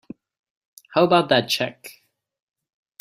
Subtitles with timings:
[0.95, 2.01] How about that check?